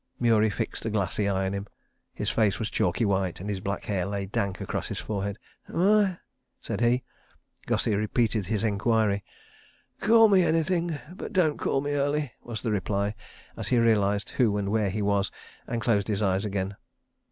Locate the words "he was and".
14.89-15.83